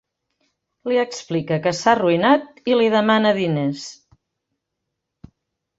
[0.91, 3.87] Li explica que s'ha arruïnat i li demana diners.